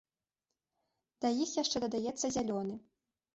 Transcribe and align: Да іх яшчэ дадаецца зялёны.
Да 1.25 1.31
іх 1.43 1.51
яшчэ 1.59 1.77
дадаецца 1.85 2.33
зялёны. 2.39 2.75